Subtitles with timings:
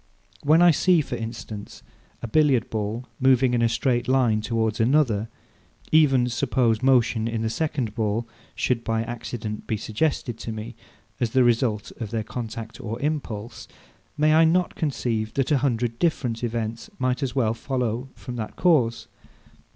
[0.41, 1.83] When I see, for instance,
[2.23, 5.29] a Billiard ball moving in a straight line towards another;
[5.91, 10.73] even suppose motion in the second ball should by accident be suggested to me,
[11.19, 13.67] as the result of their contact or impulse;
[14.17, 18.55] may I not conceive, that a hundred different events might as well follow from that
[18.55, 19.07] cause?